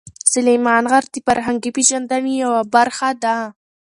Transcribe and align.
سلیمان 0.33 0.83
غر 0.91 1.03
د 1.13 1.15
فرهنګي 1.27 1.71
پیژندنې 1.77 2.33
یوه 2.43 2.61
برخه 2.75 3.09
ده. 3.23 3.37